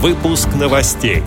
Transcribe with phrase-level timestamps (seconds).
[0.00, 1.22] Выпуск новостей.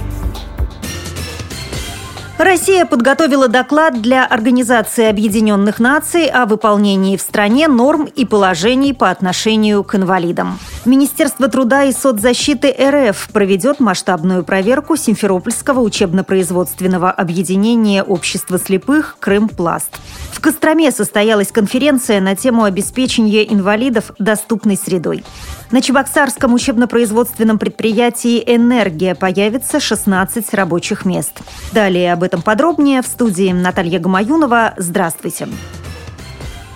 [2.44, 9.10] Россия подготовила доклад для Организации Объединенных Наций о выполнении в стране норм и положений по
[9.10, 10.60] отношению к инвалидам.
[10.84, 19.98] Министерство труда и соцзащиты РФ проведет масштабную проверку Симферопольского учебно-производственного объединения общества слепых «Крымпласт».
[20.34, 25.24] В Костроме состоялась конференция на тему обеспечения инвалидов доступной средой.
[25.72, 31.32] На Чебоксарском учебно-производственном предприятии «Энергия» появится 16 рабочих мест.
[31.72, 34.74] Далее об этом подробнее в студии Наталья Гамаюнова.
[34.78, 35.04] Здравствуйте.
[35.46, 35.83] Здравствуйте.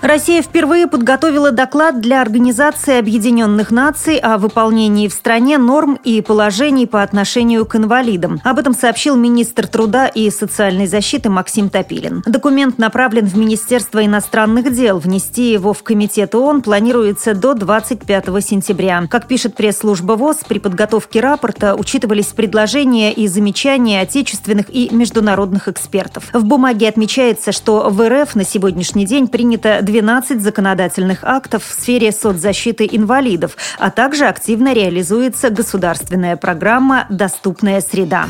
[0.02, 6.86] Россия впервые подготовила доклад для Организации Объединенных Наций о выполнении в стране норм и положений
[6.86, 8.40] по отношению к инвалидам.
[8.44, 12.22] Об этом сообщил министр труда и социальной защиты Максим Топилин.
[12.28, 15.00] Документ направлен в Министерство иностранных дел.
[15.00, 19.08] Внести его в Комитет ООН планируется до 25 сентября.
[19.09, 26.25] Как пишет пресс-служба ВОЗ, при подготовке рапорта учитывались предложения и замечания отечественных и международных экспертов.
[26.34, 32.12] В бумаге отмечается, что в РФ на сегодняшний день принято 12 законодательных актов в сфере
[32.12, 38.28] соцзащиты инвалидов, а также активно реализуется государственная программа «Доступная среда».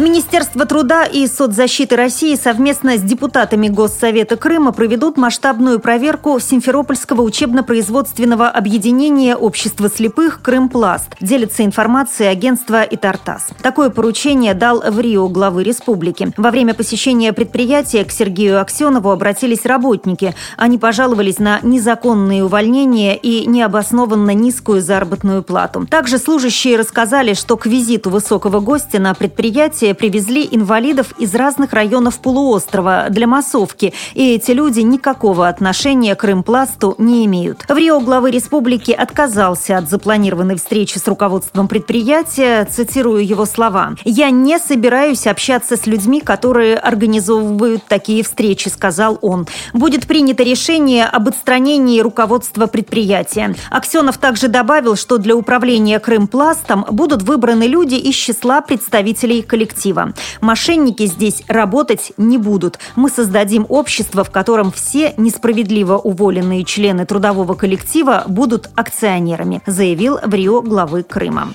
[0.00, 8.48] Министерство труда и соцзащиты России совместно с депутатами Госсовета Крыма проведут масштабную проверку Симферопольского учебно-производственного
[8.48, 11.16] объединения общества слепых «Крымпласт».
[11.20, 13.48] Делится информацией агентства «Итартас».
[13.62, 16.32] Такое поручение дал в Рио главы республики.
[16.38, 20.34] Во время посещения предприятия к Сергею Аксенову обратились работники.
[20.56, 25.86] Они пожаловались на незаконные увольнения и необоснованно низкую заработную плату.
[25.90, 31.72] Также служащие рассказали, что к визиту высокого гостя на предприятие мероприятие привезли инвалидов из разных
[31.72, 37.64] районов полуострова для массовки, и эти люди никакого отношения к Крымпласту не имеют.
[37.68, 43.94] В Рио главы республики отказался от запланированной встречи с руководством предприятия, цитирую его слова.
[44.04, 49.46] «Я не собираюсь общаться с людьми, которые организовывают такие встречи», сказал он.
[49.72, 53.54] «Будет принято решение об отстранении руководства предприятия».
[53.70, 60.12] Аксенов также добавил, что для управления Крымпластом будут выбраны люди из числа представителей коллектива коллектива.
[60.40, 62.78] Мошенники здесь работать не будут.
[62.96, 70.34] Мы создадим общество, в котором все несправедливо уволенные члены трудового коллектива будут акционерами, заявил в
[70.34, 71.52] Рио главы Крыма.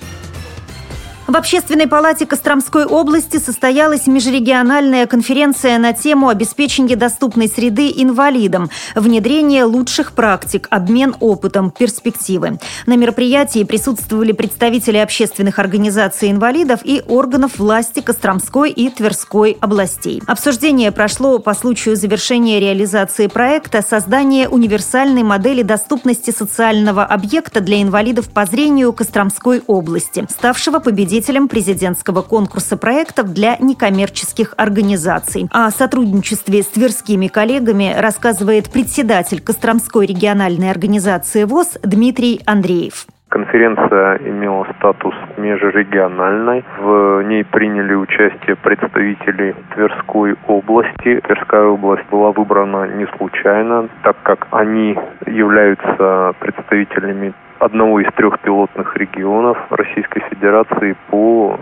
[1.28, 9.64] В Общественной палате Костромской области состоялась межрегиональная конференция на тему обеспечения доступной среды инвалидам, внедрение
[9.64, 12.60] лучших практик, обмен опытом, перспективы.
[12.86, 20.22] На мероприятии присутствовали представители общественных организаций инвалидов и органов власти Костромской и Тверской областей.
[20.28, 28.30] Обсуждение прошло по случаю завершения реализации проекта создания универсальной модели доступности социального объекта для инвалидов
[28.30, 35.48] по зрению Костромской области, ставшего победителем победителем президентского конкурса проектов для некоммерческих организаций.
[35.50, 43.06] О сотрудничестве с тверскими коллегами рассказывает председатель Костромской региональной организации ВОЗ Дмитрий Андреев.
[43.30, 46.66] Конференция имела статус межрегиональной.
[46.80, 51.22] В ней приняли участие представители Тверской области.
[51.22, 54.98] Тверская область была выбрана не случайно, так как они
[55.28, 61.60] являются представителями одного из трех пилотных регионов Российской Федерации по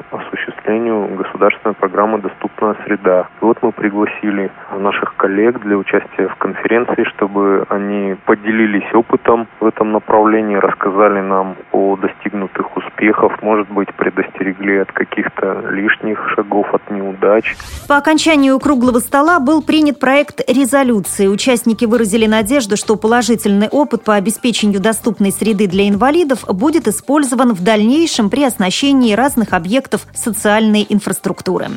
[0.64, 3.28] осуществлению государственной программы «Доступная среда».
[3.42, 9.66] И вот мы пригласили наших коллег для участия в конференции, чтобы они поделились опытом в
[9.66, 16.90] этом направлении, рассказали нам о достигнутых успехах, может быть, предостерегли от каких-то лишних шагов, от
[16.90, 17.56] неудач.
[17.88, 21.28] По окончанию круглого стола был принят проект резолюции.
[21.28, 27.64] Участники выразили надежду, что положительный опыт по обеспечению доступной среды для инвалидов будет использован в
[27.64, 30.53] дальнейшем при оснащении разных объектов социальной
[30.90, 31.70] инфраструктуры.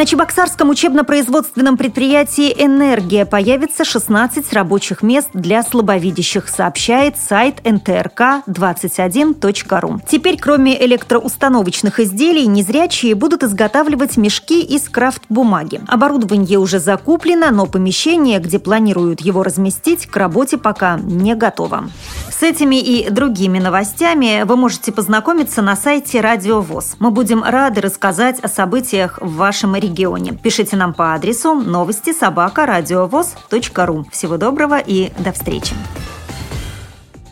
[0.00, 10.00] На Чебоксарском учебно-производственном предприятии «Энергия» появится 16 рабочих мест для слабовидящих, сообщает сайт ntrk21.ru.
[10.08, 15.82] Теперь, кроме электроустановочных изделий, незрячие будут изготавливать мешки из крафт-бумаги.
[15.86, 21.90] Оборудование уже закуплено, но помещение, где планируют его разместить, к работе пока не готово.
[22.30, 26.96] С этими и другими новостями вы можете познакомиться на сайте Радио ВОЗ.
[26.98, 30.32] Мы будем рады рассказать о событиях в вашем регионе.
[30.32, 32.66] Пишите нам по адресу новости собака
[33.86, 34.06] ру.
[34.10, 35.74] Всего доброго и до встречи.